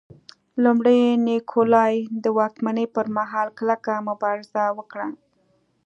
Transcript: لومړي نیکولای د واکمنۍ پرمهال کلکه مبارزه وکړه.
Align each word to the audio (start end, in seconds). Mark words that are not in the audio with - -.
لومړي 0.63 0.99
نیکولای 1.27 1.93
د 2.23 2.25
واکمنۍ 2.37 2.85
پرمهال 2.95 3.47
کلکه 3.59 3.91
مبارزه 4.09 4.63
وکړه. 4.77 5.07